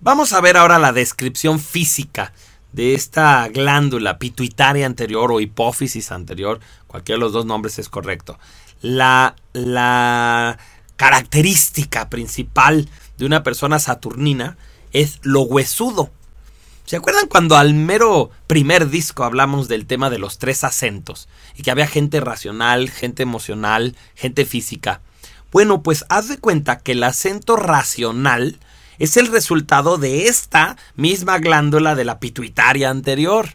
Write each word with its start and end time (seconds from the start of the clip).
Vamos 0.00 0.32
a 0.32 0.40
ver 0.40 0.56
ahora 0.56 0.78
la 0.78 0.92
descripción 0.92 1.58
física 1.58 2.32
de 2.72 2.94
esta 2.94 3.48
glándula 3.48 4.18
pituitaria 4.18 4.86
anterior 4.86 5.32
o 5.32 5.40
hipófisis 5.40 6.12
anterior, 6.12 6.60
cualquiera 6.86 7.16
de 7.16 7.24
los 7.24 7.32
dos 7.32 7.46
nombres 7.46 7.80
es 7.80 7.88
correcto. 7.88 8.38
La, 8.80 9.34
la 9.54 10.56
característica 10.94 12.08
principal 12.10 12.88
de 13.16 13.26
una 13.26 13.42
persona 13.42 13.80
saturnina 13.80 14.56
es 14.92 15.18
lo 15.22 15.42
huesudo. 15.42 16.12
¿Se 16.84 16.94
acuerdan 16.94 17.26
cuando 17.26 17.56
al 17.56 17.74
mero 17.74 18.30
primer 18.46 18.90
disco 18.90 19.24
hablamos 19.24 19.66
del 19.66 19.86
tema 19.86 20.10
de 20.10 20.20
los 20.20 20.38
tres 20.38 20.62
acentos? 20.62 21.28
Y 21.56 21.64
que 21.64 21.72
había 21.72 21.88
gente 21.88 22.20
racional, 22.20 22.88
gente 22.88 23.24
emocional, 23.24 23.96
gente 24.14 24.46
física. 24.46 25.00
Bueno, 25.50 25.82
pues 25.82 26.04
haz 26.08 26.28
de 26.28 26.38
cuenta 26.38 26.78
que 26.78 26.92
el 26.92 27.02
acento 27.02 27.56
racional 27.56 28.60
es 28.98 29.16
el 29.16 29.28
resultado 29.28 29.98
de 29.98 30.26
esta 30.26 30.76
misma 30.96 31.38
glándula 31.38 31.94
de 31.94 32.04
la 32.04 32.18
pituitaria 32.18 32.90
anterior. 32.90 33.48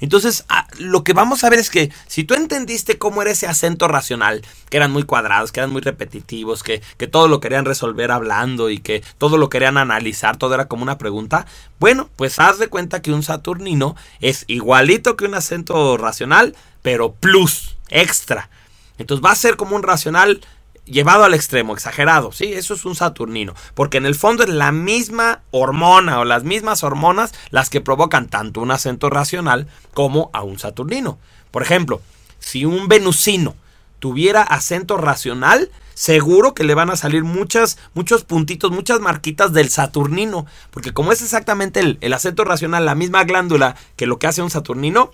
Entonces, 0.00 0.44
ah, 0.48 0.66
lo 0.78 1.04
que 1.04 1.12
vamos 1.12 1.44
a 1.44 1.50
ver 1.50 1.58
es 1.58 1.70
que 1.70 1.90
si 2.06 2.24
tú 2.24 2.34
entendiste 2.34 2.98
cómo 2.98 3.22
era 3.22 3.30
ese 3.30 3.46
acento 3.46 3.88
racional, 3.88 4.42
que 4.68 4.76
eran 4.76 4.92
muy 4.92 5.04
cuadrados, 5.04 5.52
que 5.52 5.60
eran 5.60 5.70
muy 5.70 5.82
repetitivos, 5.82 6.62
que, 6.62 6.82
que 6.96 7.06
todo 7.06 7.28
lo 7.28 7.40
querían 7.40 7.64
resolver 7.64 8.10
hablando 8.10 8.70
y 8.70 8.78
que 8.78 9.02
todo 9.18 9.38
lo 9.38 9.48
querían 9.48 9.78
analizar, 9.78 10.36
todo 10.36 10.54
era 10.54 10.68
como 10.68 10.82
una 10.82 10.98
pregunta, 10.98 11.46
bueno, 11.78 12.10
pues 12.16 12.38
haz 12.38 12.58
de 12.58 12.68
cuenta 12.68 13.02
que 13.02 13.12
un 13.12 13.22
saturnino 13.22 13.96
es 14.20 14.44
igualito 14.48 15.16
que 15.16 15.26
un 15.26 15.34
acento 15.34 15.96
racional, 15.96 16.56
pero 16.82 17.14
plus, 17.14 17.76
extra. 17.88 18.50
Entonces 18.98 19.24
va 19.24 19.32
a 19.32 19.36
ser 19.36 19.56
como 19.56 19.76
un 19.76 19.82
racional 19.82 20.40
llevado 20.84 21.24
al 21.24 21.34
extremo, 21.34 21.74
exagerado, 21.74 22.32
¿sí? 22.32 22.52
Eso 22.52 22.74
es 22.74 22.84
un 22.84 22.94
saturnino, 22.94 23.54
porque 23.74 23.98
en 23.98 24.06
el 24.06 24.14
fondo 24.14 24.44
es 24.44 24.50
la 24.50 24.72
misma 24.72 25.42
hormona 25.50 26.20
o 26.20 26.24
las 26.24 26.44
mismas 26.44 26.82
hormonas 26.82 27.32
las 27.50 27.70
que 27.70 27.80
provocan 27.80 28.28
tanto 28.28 28.60
un 28.60 28.70
acento 28.70 29.10
racional 29.10 29.66
como 29.92 30.30
a 30.32 30.42
un 30.42 30.58
saturnino. 30.58 31.18
Por 31.50 31.62
ejemplo, 31.62 32.00
si 32.38 32.64
un 32.64 32.88
venusino 32.88 33.54
tuviera 33.98 34.42
acento 34.42 34.96
racional, 34.96 35.70
seguro 35.94 36.54
que 36.54 36.64
le 36.64 36.74
van 36.74 36.90
a 36.90 36.96
salir 36.96 37.24
muchas, 37.24 37.78
muchos 37.94 38.24
puntitos, 38.24 38.70
muchas 38.70 39.00
marquitas 39.00 39.52
del 39.52 39.70
saturnino, 39.70 40.46
porque 40.70 40.92
como 40.92 41.12
es 41.12 41.22
exactamente 41.22 41.80
el, 41.80 41.98
el 42.00 42.12
acento 42.12 42.44
racional, 42.44 42.84
la 42.84 42.94
misma 42.94 43.24
glándula 43.24 43.76
que 43.96 44.06
lo 44.06 44.18
que 44.18 44.26
hace 44.26 44.42
un 44.42 44.50
saturnino, 44.50 45.10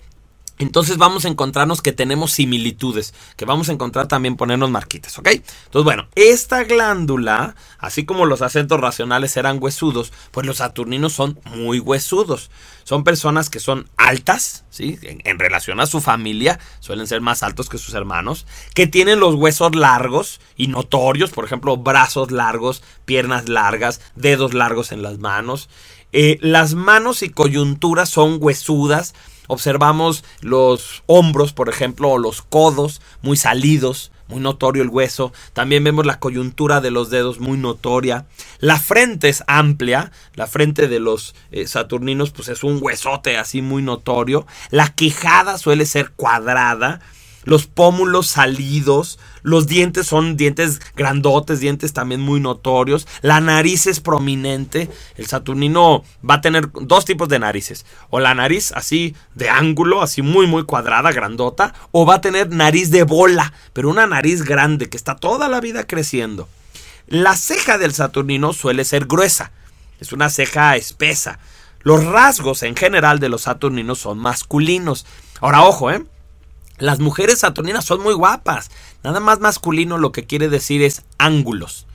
entonces 0.61 0.98
vamos 0.98 1.25
a 1.25 1.28
encontrarnos 1.28 1.80
que 1.80 1.92
tenemos 1.92 2.33
similitudes, 2.33 3.14
que 3.36 3.47
vamos 3.47 3.70
a 3.70 3.72
encontrar 3.72 4.08
también 4.08 4.36
ponernos 4.36 4.70
marquitas, 4.70 5.19
¿ok? 5.19 5.28
Entonces, 5.28 5.84
bueno, 5.84 6.06
esta 6.17 6.64
glándula, 6.64 7.56
así 7.78 8.05
como 8.05 8.27
los 8.27 8.42
acentos 8.42 8.78
racionales 8.78 9.39
eran 9.39 9.56
huesudos, 9.58 10.12
pues 10.30 10.47
los 10.47 10.58
saturninos 10.58 11.14
son 11.14 11.41
muy 11.47 11.78
huesudos. 11.78 12.50
Son 12.84 13.05
personas 13.05 13.48
que 13.48 13.58
son 13.58 13.89
altas, 13.97 14.64
¿sí? 14.69 14.98
En, 15.02 15.39
relación 15.39 15.80
a 15.80 15.86
su 15.86 16.02
familia, 16.02 16.61
suelen 16.80 17.06
ser 17.06 17.22
más 17.22 17.42
altos 17.42 17.70
que 17.70 17.78
sus 17.78 17.95
hermanos, 17.95 18.47
que 18.74 18.86
tienen 18.86 19.19
los 19.19 19.36
huesos 19.36 19.74
largos 19.74 20.42
y 20.56 20.67
notorios, 20.67 21.30
por 21.30 21.47
ejemplo, 21.47 21.78
brazos 21.78 22.30
largos, 22.30 22.83
piernas 23.06 23.48
largas, 23.48 24.02
dedos 24.14 24.52
largos 24.52 24.92
en 24.92 25.02
las 25.02 25.19
manos. 25.19 25.70
Eh, 26.12 26.39
las 26.42 26.74
manos 26.74 27.22
y 27.22 27.30
coyunturas 27.30 28.11
son 28.11 28.36
huesudas, 28.41 29.14
Observamos 29.50 30.22
los 30.42 31.02
hombros, 31.06 31.52
por 31.52 31.68
ejemplo, 31.68 32.10
o 32.10 32.18
los 32.18 32.40
codos 32.40 33.00
muy 33.20 33.36
salidos, 33.36 34.12
muy 34.28 34.38
notorio 34.38 34.84
el 34.84 34.90
hueso. 34.90 35.32
También 35.54 35.82
vemos 35.82 36.06
la 36.06 36.20
coyuntura 36.20 36.80
de 36.80 36.92
los 36.92 37.10
dedos 37.10 37.40
muy 37.40 37.58
notoria. 37.58 38.26
La 38.60 38.78
frente 38.78 39.28
es 39.28 39.42
amplia. 39.48 40.12
La 40.36 40.46
frente 40.46 40.86
de 40.86 41.00
los 41.00 41.34
eh, 41.50 41.66
saturninos 41.66 42.30
pues 42.30 42.46
es 42.46 42.62
un 42.62 42.78
huesote 42.80 43.38
así 43.38 43.60
muy 43.60 43.82
notorio. 43.82 44.46
La 44.70 44.94
quijada 44.94 45.58
suele 45.58 45.84
ser 45.84 46.12
cuadrada 46.12 47.00
los 47.44 47.66
pómulos 47.66 48.27
salidos, 48.27 49.18
los 49.42 49.67
dientes 49.67 50.06
son 50.06 50.36
dientes 50.36 50.80
grandotes, 50.95 51.61
dientes 51.61 51.92
también 51.92 52.20
muy 52.20 52.40
notorios, 52.40 53.06
la 53.23 53.40
nariz 53.40 53.86
es 53.86 54.01
prominente, 54.01 54.90
el 55.17 55.27
saturnino 55.27 56.05
va 56.28 56.34
a 56.34 56.40
tener 56.40 56.70
dos 56.73 57.05
tipos 57.05 57.28
de 57.28 57.39
narices, 57.39 57.86
o 58.11 58.20
la 58.20 58.34
nariz 58.34 58.73
así 58.73 59.14
de 59.34 59.48
ángulo, 59.48 60.02
así 60.02 60.23
muy 60.23 60.46
muy 60.46 60.64
cuadrada, 60.64 61.12
grandota, 61.12 61.74
o 61.90 62.05
va 62.05 62.17
a 62.17 62.20
tener 62.20 62.51
nariz 62.51 62.90
de 62.90 63.05
bola, 63.05 63.52
pero 63.72 63.89
una 63.89 64.07
nariz 64.07 64.42
grande 64.42 64.89
que 64.89 64.96
está 64.96 65.17
toda 65.17 65.48
la 65.48 65.61
vida 65.61 65.86
creciendo. 65.86 66.48
La 67.07 67.36
ceja 67.36 67.78
del 67.78 67.95
saturnino 67.95 68.52
suele 68.52 68.84
ser 68.84 69.07
gruesa, 69.07 69.51
es 70.01 70.12
una 70.12 70.30
ceja 70.30 70.77
espesa. 70.77 71.39
Los 71.83 72.05
rasgos 72.05 72.62
en 72.62 72.77
general 72.77 73.20
de 73.20 73.28
los 73.28 73.42
saturninos 73.42 73.98
son 73.98 74.18
masculinos. 74.18 75.07
Ahora, 75.40 75.62
ojo, 75.64 75.90
¿eh? 75.90 76.05
Las 76.80 76.98
mujeres 76.98 77.41
saturninas 77.41 77.85
son 77.85 78.02
muy 78.02 78.14
guapas. 78.14 78.70
Nada 79.05 79.20
más 79.20 79.39
masculino 79.39 79.98
lo 79.98 80.13
que 80.13 80.24
quiere 80.24 80.48
decir 80.48 80.83
es 80.83 81.02
ángulos. 81.18 81.86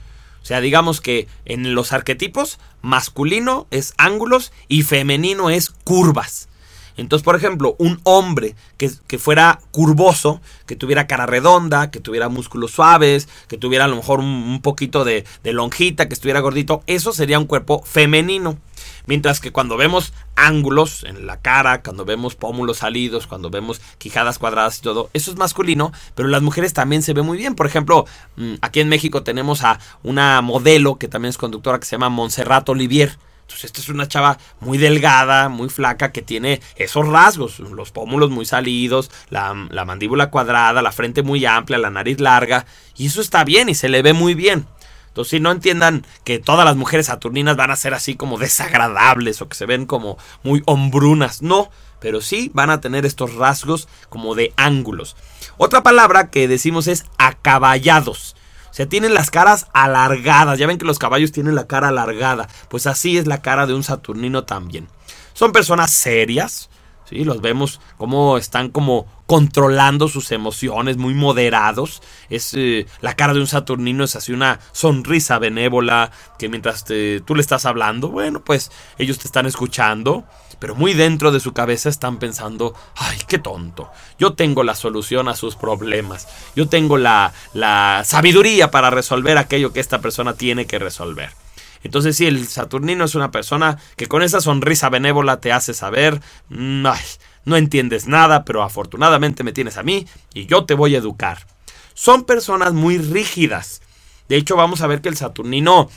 O 0.42 0.46
sea, 0.46 0.60
digamos 0.60 1.00
que 1.00 1.26
en 1.44 1.74
los 1.74 1.92
arquetipos, 1.92 2.60
masculino 2.80 3.66
es 3.72 3.94
ángulos 3.98 4.52
y 4.68 4.82
femenino 4.84 5.50
es 5.50 5.70
curvas. 5.70 6.48
Entonces, 6.96 7.24
por 7.24 7.36
ejemplo, 7.36 7.74
un 7.78 8.00
hombre 8.04 8.54
que, 8.78 8.88
fuera 9.18 9.60
curvoso, 9.70 10.40
que 10.66 10.76
tuviera 10.76 11.06
cara 11.06 11.26
redonda, 11.26 11.90
que 11.90 12.00
tuviera 12.00 12.28
músculos 12.28 12.70
suaves, 12.70 13.28
que 13.48 13.58
tuviera 13.58 13.84
a 13.84 13.88
lo 13.88 13.96
mejor 13.96 14.20
un, 14.20 14.26
un 14.26 14.62
poquito 14.62 15.04
de, 15.04 15.24
de 15.42 15.52
lonjita, 15.52 16.08
que 16.08 16.14
estuviera 16.14 16.40
gordito, 16.40 16.82
eso 16.86 17.12
sería 17.12 17.38
un 17.38 17.46
cuerpo 17.46 17.82
femenino. 17.82 18.56
Mientras 19.06 19.40
que 19.40 19.52
cuando 19.52 19.76
vemos 19.76 20.12
ángulos 20.34 21.04
en 21.04 21.26
la 21.26 21.40
cara, 21.40 21.82
cuando 21.82 22.04
vemos 22.04 22.34
pómulos 22.34 22.78
salidos, 22.78 23.26
cuando 23.26 23.50
vemos 23.50 23.80
quijadas 23.98 24.38
cuadradas 24.38 24.78
y 24.78 24.82
todo, 24.82 25.10
eso 25.12 25.30
es 25.30 25.36
masculino, 25.36 25.92
pero 26.14 26.28
las 26.28 26.42
mujeres 26.42 26.72
también 26.72 27.02
se 27.02 27.12
ve 27.12 27.22
muy 27.22 27.38
bien. 27.38 27.54
Por 27.54 27.66
ejemplo, 27.66 28.06
mm, 28.36 28.54
aquí 28.60 28.80
en 28.80 28.88
México 28.88 29.22
tenemos 29.22 29.62
a 29.62 29.78
una 30.02 30.42
modelo 30.42 30.96
que 30.96 31.08
también 31.08 31.30
es 31.30 31.38
conductora 31.38 31.78
que 31.78 31.86
se 31.86 31.92
llama 31.92 32.08
Montserrat 32.08 32.68
Olivier. 32.68 33.16
Entonces, 33.42 33.66
esta 33.66 33.80
es 33.80 33.88
una 33.88 34.08
chava 34.08 34.38
muy 34.58 34.76
delgada, 34.76 35.48
muy 35.48 35.68
flaca, 35.68 36.10
que 36.10 36.20
tiene 36.20 36.60
esos 36.74 37.06
rasgos, 37.06 37.60
los 37.60 37.92
pómulos 37.92 38.28
muy 38.30 38.44
salidos, 38.44 39.12
la, 39.30 39.68
la 39.70 39.84
mandíbula 39.84 40.30
cuadrada, 40.30 40.82
la 40.82 40.90
frente 40.90 41.22
muy 41.22 41.46
amplia, 41.46 41.78
la 41.78 41.90
nariz 41.90 42.18
larga, 42.18 42.66
y 42.96 43.06
eso 43.06 43.20
está 43.20 43.44
bien 43.44 43.68
y 43.68 43.76
se 43.76 43.88
le 43.88 44.02
ve 44.02 44.14
muy 44.14 44.34
bien. 44.34 44.66
Entonces, 45.16 45.30
si 45.30 45.40
no 45.40 45.50
entiendan 45.50 46.04
que 46.24 46.38
todas 46.38 46.66
las 46.66 46.76
mujeres 46.76 47.06
saturninas 47.06 47.56
van 47.56 47.70
a 47.70 47.76
ser 47.76 47.94
así 47.94 48.16
como 48.16 48.36
desagradables 48.36 49.40
o 49.40 49.48
que 49.48 49.56
se 49.56 49.64
ven 49.64 49.86
como 49.86 50.18
muy 50.42 50.62
hombrunas, 50.66 51.40
no, 51.40 51.70
pero 52.00 52.20
sí 52.20 52.50
van 52.52 52.68
a 52.68 52.82
tener 52.82 53.06
estos 53.06 53.34
rasgos 53.34 53.88
como 54.10 54.34
de 54.34 54.52
ángulos. 54.58 55.16
Otra 55.56 55.82
palabra 55.82 56.28
que 56.28 56.48
decimos 56.48 56.86
es 56.86 57.06
acaballados. 57.16 58.36
O 58.70 58.74
sea, 58.74 58.90
tienen 58.90 59.14
las 59.14 59.30
caras 59.30 59.68
alargadas. 59.72 60.58
Ya 60.58 60.66
ven 60.66 60.76
que 60.76 60.84
los 60.84 60.98
caballos 60.98 61.32
tienen 61.32 61.54
la 61.54 61.66
cara 61.66 61.88
alargada. 61.88 62.46
Pues 62.68 62.86
así 62.86 63.16
es 63.16 63.26
la 63.26 63.40
cara 63.40 63.66
de 63.66 63.72
un 63.72 63.84
saturnino 63.84 64.44
también. 64.44 64.86
Son 65.32 65.50
personas 65.50 65.92
serias, 65.92 66.68
¿sí? 67.08 67.24
Los 67.24 67.40
vemos 67.40 67.80
como 67.96 68.36
están 68.36 68.68
como 68.68 69.06
controlando 69.26 70.08
sus 70.08 70.32
emociones, 70.32 70.96
muy 70.96 71.14
moderados. 71.14 72.02
Es 72.30 72.54
eh, 72.54 72.86
la 73.00 73.14
cara 73.14 73.34
de 73.34 73.40
un 73.40 73.46
saturnino 73.46 74.04
es 74.04 74.16
así 74.16 74.32
una 74.32 74.60
sonrisa 74.72 75.38
benévola 75.38 76.10
que 76.38 76.48
mientras 76.48 76.84
tú 76.84 77.34
le 77.34 77.40
estás 77.40 77.66
hablando, 77.66 78.08
bueno, 78.08 78.42
pues 78.44 78.70
ellos 78.98 79.18
te 79.18 79.26
están 79.26 79.46
escuchando, 79.46 80.24
pero 80.58 80.74
muy 80.74 80.94
dentro 80.94 81.32
de 81.32 81.40
su 81.40 81.52
cabeza 81.52 81.88
están 81.88 82.18
pensando, 82.18 82.74
ay, 82.96 83.18
qué 83.26 83.38
tonto. 83.38 83.90
Yo 84.18 84.34
tengo 84.34 84.62
la 84.62 84.74
solución 84.74 85.28
a 85.28 85.34
sus 85.34 85.56
problemas. 85.56 86.28
Yo 86.54 86.68
tengo 86.68 86.96
la, 86.96 87.32
la 87.52 88.02
sabiduría 88.04 88.70
para 88.70 88.90
resolver 88.90 89.38
aquello 89.38 89.72
que 89.72 89.80
esta 89.80 90.00
persona 90.00 90.34
tiene 90.34 90.66
que 90.66 90.78
resolver. 90.78 91.30
Entonces, 91.82 92.16
sí, 92.16 92.26
el 92.26 92.48
Saturnino 92.48 93.04
es 93.04 93.14
una 93.14 93.30
persona 93.30 93.78
que 93.96 94.08
con 94.08 94.22
esa 94.22 94.40
sonrisa 94.40 94.88
benévola 94.88 95.40
te 95.40 95.52
hace 95.52 95.72
saber, 95.72 96.20
mm, 96.48 96.86
no 97.46 97.56
entiendes 97.56 98.06
nada, 98.06 98.44
pero 98.44 98.62
afortunadamente 98.62 99.42
me 99.42 99.52
tienes 99.52 99.78
a 99.78 99.82
mí 99.82 100.06
y 100.34 100.44
yo 100.44 100.66
te 100.66 100.74
voy 100.74 100.94
a 100.94 100.98
educar. 100.98 101.46
Son 101.94 102.24
personas 102.24 102.74
muy 102.74 102.98
rígidas. 102.98 103.80
De 104.28 104.36
hecho, 104.36 104.56
vamos 104.56 104.82
a 104.82 104.86
ver 104.86 105.00
que 105.00 105.08
el 105.08 105.16
Saturnino 105.16 105.88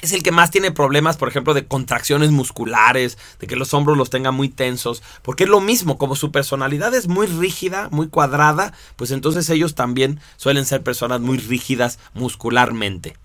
es 0.00 0.12
el 0.12 0.22
que 0.22 0.32
más 0.32 0.50
tiene 0.50 0.70
problemas, 0.70 1.16
por 1.16 1.28
ejemplo, 1.28 1.54
de 1.54 1.66
contracciones 1.66 2.30
musculares, 2.30 3.18
de 3.40 3.46
que 3.46 3.56
los 3.56 3.74
hombros 3.74 3.98
los 3.98 4.10
tengan 4.10 4.34
muy 4.34 4.48
tensos, 4.48 5.02
porque 5.22 5.44
es 5.44 5.50
lo 5.50 5.60
mismo, 5.60 5.98
como 5.98 6.14
su 6.14 6.30
personalidad 6.30 6.94
es 6.94 7.08
muy 7.08 7.26
rígida, 7.26 7.88
muy 7.90 8.08
cuadrada, 8.08 8.72
pues 8.96 9.10
entonces 9.10 9.50
ellos 9.50 9.74
también 9.74 10.20
suelen 10.36 10.66
ser 10.66 10.82
personas 10.82 11.20
muy 11.20 11.38
rígidas 11.38 11.98
muscularmente. 12.14 13.16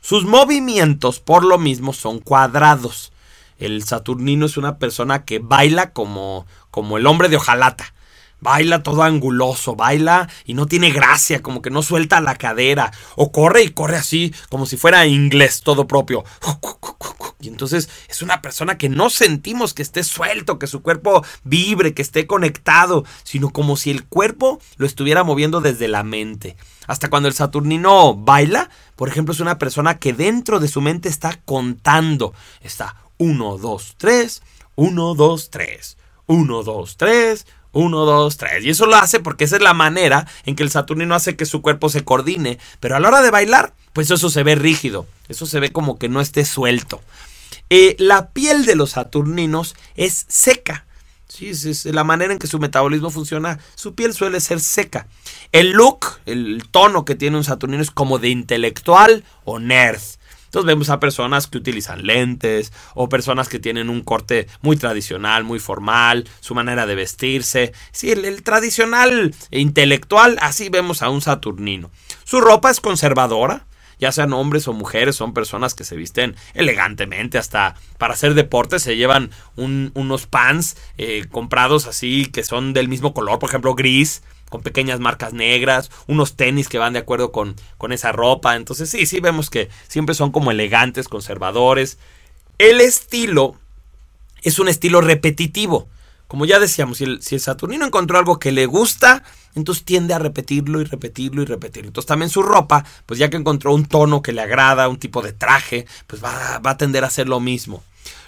Sus 0.00 0.24
movimientos, 0.24 1.20
por 1.20 1.44
lo 1.44 1.58
mismo, 1.58 1.92
son 1.92 2.18
cuadrados. 2.18 3.12
El 3.58 3.82
Saturnino 3.84 4.46
es 4.46 4.56
una 4.56 4.78
persona 4.78 5.24
que 5.24 5.40
baila 5.40 5.92
como, 5.92 6.46
como 6.70 6.96
el 6.96 7.06
hombre 7.06 7.28
de 7.28 7.36
hojalata. 7.36 7.92
baila 8.40 8.82
todo 8.84 9.02
anguloso, 9.02 9.74
baila 9.74 10.28
y 10.44 10.54
no 10.54 10.66
tiene 10.66 10.90
gracia, 10.90 11.42
como 11.42 11.60
que 11.60 11.70
no 11.70 11.82
suelta 11.82 12.20
la 12.20 12.36
cadera, 12.36 12.92
o 13.16 13.32
corre 13.32 13.62
y 13.64 13.70
corre 13.70 13.96
así, 13.96 14.32
como 14.48 14.64
si 14.64 14.76
fuera 14.76 15.06
inglés 15.06 15.62
todo 15.62 15.86
propio. 15.86 16.24
Y 17.40 17.48
entonces 17.48 17.88
es 18.08 18.22
una 18.22 18.42
persona 18.42 18.78
que 18.78 18.88
no 18.88 19.10
sentimos 19.10 19.74
que 19.74 19.82
esté 19.82 20.02
suelto, 20.02 20.58
que 20.58 20.66
su 20.66 20.82
cuerpo 20.82 21.24
vibre, 21.44 21.94
que 21.94 22.02
esté 22.02 22.26
conectado, 22.26 23.04
sino 23.22 23.50
como 23.50 23.76
si 23.76 23.90
el 23.90 24.04
cuerpo 24.04 24.60
lo 24.76 24.86
estuviera 24.86 25.22
moviendo 25.24 25.60
desde 25.60 25.88
la 25.88 26.02
mente. 26.02 26.56
Hasta 26.86 27.10
cuando 27.10 27.28
el 27.28 27.34
Saturnino 27.34 28.14
baila, 28.14 28.70
por 28.96 29.08
ejemplo, 29.08 29.32
es 29.32 29.40
una 29.40 29.58
persona 29.58 29.98
que 29.98 30.12
dentro 30.12 30.58
de 30.58 30.68
su 30.68 30.80
mente 30.80 31.08
está 31.08 31.38
contando. 31.44 32.34
Está 32.60 32.96
1, 33.18 33.58
2, 33.58 33.94
3, 33.98 34.42
1, 34.76 35.14
2, 35.14 35.50
3, 35.50 35.96
1, 36.26 36.62
2, 36.62 36.96
3, 36.96 37.46
1, 37.72 38.04
2, 38.04 38.36
3. 38.36 38.64
Y 38.64 38.70
eso 38.70 38.86
lo 38.86 38.96
hace 38.96 39.20
porque 39.20 39.44
esa 39.44 39.56
es 39.56 39.62
la 39.62 39.74
manera 39.74 40.26
en 40.46 40.56
que 40.56 40.62
el 40.62 40.70
Saturnino 40.70 41.14
hace 41.14 41.36
que 41.36 41.46
su 41.46 41.62
cuerpo 41.62 41.88
se 41.88 42.04
coordine. 42.04 42.58
Pero 42.80 42.96
a 42.96 43.00
la 43.00 43.08
hora 43.08 43.22
de 43.22 43.30
bailar, 43.30 43.74
pues 43.92 44.10
eso 44.10 44.30
se 44.30 44.42
ve 44.42 44.54
rígido. 44.54 45.06
Eso 45.28 45.46
se 45.46 45.60
ve 45.60 45.72
como 45.72 45.98
que 45.98 46.08
no 46.08 46.20
esté 46.20 46.44
suelto. 46.44 47.00
Eh, 47.70 47.96
la 47.98 48.30
piel 48.30 48.64
de 48.64 48.76
los 48.76 48.90
Saturninos 48.90 49.74
es 49.94 50.24
seca. 50.28 50.86
Sí, 51.28 51.50
es 51.50 51.84
la 51.84 52.04
manera 52.04 52.32
en 52.32 52.38
que 52.38 52.46
su 52.46 52.58
metabolismo 52.58 53.10
funciona. 53.10 53.58
Su 53.74 53.94
piel 53.94 54.14
suele 54.14 54.40
ser 54.40 54.60
seca. 54.60 55.06
El 55.52 55.72
look, 55.72 56.06
el 56.24 56.64
tono 56.70 57.04
que 57.04 57.14
tiene 57.14 57.36
un 57.36 57.44
Saturnino 57.44 57.82
es 57.82 57.90
como 57.90 58.18
de 58.18 58.30
intelectual 58.30 59.24
o 59.44 59.58
nerd. 59.58 60.00
Entonces 60.48 60.66
vemos 60.66 60.88
a 60.88 60.98
personas 60.98 61.46
que 61.46 61.58
utilizan 61.58 62.06
lentes 62.06 62.72
o 62.94 63.10
personas 63.10 63.48
que 63.48 63.58
tienen 63.58 63.90
un 63.90 64.00
corte 64.00 64.48
muy 64.62 64.76
tradicional, 64.76 65.44
muy 65.44 65.58
formal, 65.58 66.26
su 66.40 66.54
manera 66.54 66.86
de 66.86 66.94
vestirse. 66.94 67.72
Sí, 67.92 68.10
el, 68.10 68.42
tradicional 68.42 69.34
e 69.50 69.60
intelectual, 69.60 70.38
así 70.40 70.70
vemos 70.70 71.02
a 71.02 71.10
un 71.10 71.20
Saturnino. 71.20 71.90
Su 72.24 72.40
ropa 72.40 72.70
es 72.70 72.80
conservadora, 72.80 73.66
ya 73.98 74.12
sean 74.12 74.32
hombres 74.32 74.68
o 74.68 74.72
mujeres, 74.72 75.16
son 75.16 75.34
personas 75.34 75.74
que 75.74 75.84
se 75.84 75.96
visten 75.96 76.36
elegantemente, 76.54 77.38
hasta 77.38 77.74
para 77.98 78.14
hacer 78.14 78.34
deporte 78.34 78.78
se 78.78 78.96
llevan 78.96 79.30
unos 79.56 80.26
pants 80.26 80.76
eh, 80.98 81.24
comprados 81.30 81.86
así 81.86 82.26
que 82.26 82.44
son 82.44 82.72
del 82.72 82.88
mismo 82.88 83.14
color, 83.14 83.38
por 83.38 83.48
ejemplo 83.48 83.74
gris, 83.74 84.22
con 84.48 84.62
pequeñas 84.62 85.00
marcas 85.00 85.32
negras, 85.32 85.90
unos 86.06 86.36
tenis 86.36 86.68
que 86.68 86.78
van 86.78 86.94
de 86.94 87.00
acuerdo 87.00 87.32
con, 87.32 87.54
con 87.76 87.92
esa 87.92 88.12
ropa. 88.12 88.56
Entonces 88.56 88.88
sí, 88.88 89.06
sí 89.06 89.20
vemos 89.20 89.50
que 89.50 89.68
siempre 89.88 90.14
son 90.14 90.32
como 90.32 90.50
elegantes, 90.50 91.08
conservadores. 91.08 91.98
El 92.58 92.80
estilo 92.80 93.56
es 94.42 94.58
un 94.58 94.68
estilo 94.68 95.00
repetitivo. 95.00 95.88
Como 96.28 96.44
ya 96.44 96.60
decíamos, 96.60 96.98
si 96.98 97.04
el, 97.04 97.22
si 97.22 97.34
el, 97.34 97.40
Saturnino 97.40 97.86
encontró 97.86 98.18
algo 98.18 98.38
que 98.38 98.52
le 98.52 98.66
gusta, 98.66 99.24
entonces 99.54 99.84
tiende 99.84 100.14
a 100.14 100.18
repetirlo 100.18 100.80
y 100.80 100.84
repetirlo 100.84 101.42
y 101.42 101.46
repetirlo. 101.46 101.88
Entonces 101.88 102.06
también 102.06 102.30
su 102.30 102.42
ropa, 102.42 102.84
pues 103.06 103.18
ya 103.18 103.30
que 103.30 103.38
encontró 103.38 103.74
un 103.74 103.86
tono 103.86 104.22
que 104.22 104.32
le 104.32 104.42
agrada, 104.42 104.88
un 104.88 104.98
tipo 104.98 105.22
de 105.22 105.32
traje, 105.32 105.86
pues 106.06 106.22
va, 106.22 106.58
va 106.58 106.72
a 106.72 106.76
tender 106.76 107.02
a 107.02 107.08
hacer 107.08 107.28
lo 107.28 107.40
mismo. 107.40 107.82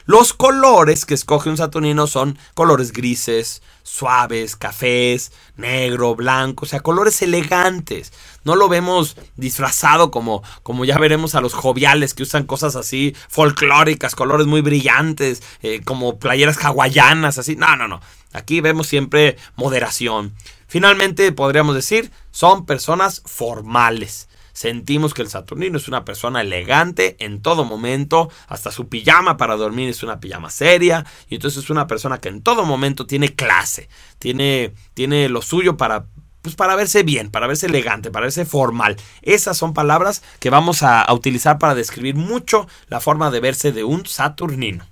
Los 0.07 0.33
colores 0.33 1.05
que 1.05 1.15
escoge 1.15 1.51
un 1.51 1.57
saturnino 1.57 2.07
son 2.07 2.39
colores 2.55 2.93
grises, 2.93 3.63
suaves, 3.83 4.57
cafés, 4.57 5.33
negro, 5.57 6.15
blanco, 6.15 6.65
o 6.65 6.69
sea, 6.69 6.81
colores 6.81 7.21
elegantes. 7.23 8.13
No 8.45 8.57
lo 8.57 8.69
vemos 8.69 9.17
disfrazado 9.37 10.11
como, 10.11 10.43
como 10.63 10.85
ya 10.85 10.99
veremos 10.99 11.35
a 11.35 11.41
los 11.41 11.53
joviales 11.53 12.15
que 12.15 12.23
usan 12.23 12.45
cosas 12.45 12.77
así 12.77 13.15
folclóricas, 13.29 14.15
colores 14.15 14.47
muy 14.47 14.63
brillantes, 14.63 15.43
eh, 15.63 15.83
como 15.85 16.19
playeras 16.19 16.65
hawaianas, 16.65 17.39
así. 17.39 17.57
No, 17.57 17.77
no, 17.77 17.87
no. 17.87 18.01
Aquí 18.33 18.61
vemos 18.61 18.87
siempre 18.87 19.37
moderación. 19.57 20.35
Finalmente, 20.67 21.33
podríamos 21.33 21.75
decir, 21.75 22.11
son 22.31 22.65
personas 22.65 23.23
formales. 23.27 24.30
Sentimos 24.61 25.15
que 25.15 25.23
el 25.23 25.31
Saturnino 25.31 25.79
es 25.79 25.89
una 25.89 26.05
persona 26.05 26.43
elegante 26.43 27.17
en 27.19 27.41
todo 27.41 27.65
momento, 27.65 28.29
hasta 28.47 28.71
su 28.71 28.91
pijama 28.91 29.39
para 29.39 29.57
dormir 29.57 29.89
es 29.89 30.03
una 30.03 30.21
pijama 30.21 30.51
seria, 30.51 31.07
y 31.31 31.37
entonces 31.37 31.65
es 31.65 31.71
una 31.71 31.87
persona 31.87 32.21
que 32.21 32.29
en 32.29 32.43
todo 32.43 32.67
momento 32.67 33.07
tiene 33.07 33.35
clase, 33.35 33.89
tiene, 34.19 34.75
tiene 34.93 35.31
lo 35.31 35.41
suyo 35.41 35.79
para, 35.79 36.05
pues 36.43 36.57
para 36.57 36.77
verse 36.77 37.05
bien, 37.05 37.31
para 37.31 37.47
verse 37.47 37.69
elegante, 37.69 38.11
para 38.11 38.27
verse 38.27 38.45
formal. 38.45 38.99
Esas 39.23 39.57
son 39.57 39.73
palabras 39.73 40.23
que 40.41 40.51
vamos 40.51 40.83
a, 40.83 41.01
a 41.01 41.15
utilizar 41.15 41.59
para 41.59 41.75
describir 41.75 42.17
mucho 42.17 42.69
la 42.89 43.01
forma 43.01 43.31
de 43.31 43.41
verse 43.41 43.73
de 43.73 43.85
un 43.85 44.05
Saturnino. 44.05 44.91